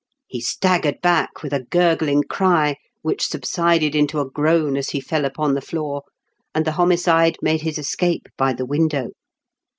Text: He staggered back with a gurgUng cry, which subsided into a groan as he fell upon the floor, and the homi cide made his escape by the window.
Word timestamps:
He 0.25 0.41
staggered 0.41 0.99
back 1.01 1.43
with 1.43 1.53
a 1.53 1.59
gurgUng 1.65 2.23
cry, 2.27 2.77
which 3.03 3.27
subsided 3.27 3.93
into 3.93 4.19
a 4.19 4.27
groan 4.27 4.75
as 4.75 4.89
he 4.89 4.99
fell 4.99 5.25
upon 5.25 5.53
the 5.53 5.61
floor, 5.61 6.01
and 6.55 6.65
the 6.65 6.71
homi 6.71 6.97
cide 6.97 7.37
made 7.43 7.61
his 7.61 7.77
escape 7.77 8.25
by 8.35 8.53
the 8.53 8.65
window. 8.65 9.09